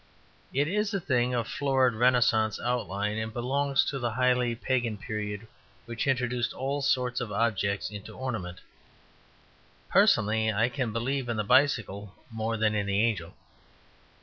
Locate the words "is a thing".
0.67-1.35